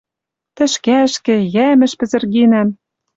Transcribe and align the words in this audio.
Тӹшкӓшкӹ, 0.55 1.35
йӓмӹш, 1.55 1.93
пӹзӹргенӓм... 1.99 2.69